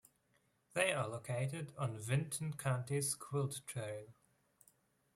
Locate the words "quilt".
3.13-3.61